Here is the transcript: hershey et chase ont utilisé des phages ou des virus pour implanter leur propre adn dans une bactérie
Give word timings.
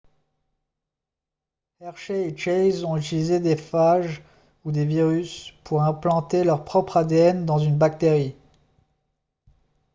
hershey 1.79 2.29
et 2.29 2.35
chase 2.35 2.83
ont 2.83 2.97
utilisé 2.97 3.39
des 3.39 3.55
phages 3.55 4.23
ou 4.65 4.71
des 4.71 4.83
virus 4.83 5.53
pour 5.63 5.83
implanter 5.83 6.43
leur 6.43 6.65
propre 6.65 6.97
adn 6.97 7.45
dans 7.45 7.59
une 7.59 7.77
bactérie 7.77 8.33